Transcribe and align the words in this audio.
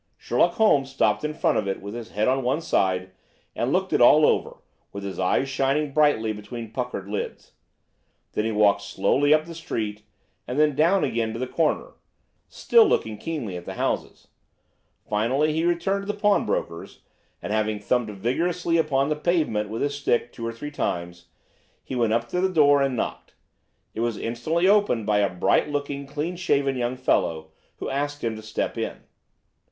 Sherlock 0.17 0.53
Holmes 0.53 0.89
stopped 0.89 1.23
in 1.23 1.35
front 1.35 1.59
of 1.59 1.67
it 1.67 1.79
with 1.79 1.93
his 1.93 2.09
head 2.09 2.27
on 2.27 2.41
one 2.41 2.59
side 2.59 3.11
and 3.55 3.71
looked 3.71 3.93
it 3.93 4.01
all 4.01 4.25
over, 4.25 4.57
with 4.91 5.03
his 5.03 5.19
eyes 5.19 5.47
shining 5.47 5.93
brightly 5.93 6.33
between 6.33 6.71
puckered 6.71 7.07
lids. 7.07 7.51
Then 8.31 8.43
he 8.45 8.51
walked 8.51 8.81
slowly 8.81 9.31
up 9.31 9.45
the 9.45 9.53
street, 9.53 10.01
and 10.47 10.57
then 10.57 10.75
down 10.75 11.03
again 11.03 11.33
to 11.33 11.37
the 11.39 11.45
corner, 11.45 11.91
still 12.47 12.83
looking 12.87 13.19
keenly 13.19 13.55
at 13.55 13.65
the 13.65 13.75
houses. 13.75 14.29
Finally 15.07 15.53
he 15.53 15.65
returned 15.65 16.07
to 16.07 16.11
the 16.11 16.17
pawnbroker's, 16.19 17.01
and, 17.39 17.53
having 17.53 17.79
thumped 17.79 18.11
vigorously 18.11 18.77
upon 18.77 19.09
the 19.09 19.15
pavement 19.15 19.69
with 19.69 19.83
his 19.83 19.93
stick 19.93 20.33
two 20.33 20.47
or 20.47 20.51
three 20.51 20.71
times, 20.71 21.27
he 21.83 21.95
went 21.95 22.11
up 22.11 22.27
to 22.29 22.41
the 22.41 22.49
door 22.49 22.81
and 22.81 22.95
knocked. 22.97 23.35
It 23.93 23.99
was 23.99 24.17
instantly 24.17 24.67
opened 24.67 25.05
by 25.05 25.19
a 25.19 25.29
bright 25.29 25.69
looking, 25.69 26.07
clean 26.07 26.37
shaven 26.37 26.75
young 26.75 26.97
fellow, 26.97 27.51
who 27.75 27.87
asked 27.87 28.23
him 28.23 28.35
to 28.35 28.41
step 28.41 28.79
in. 28.79 29.01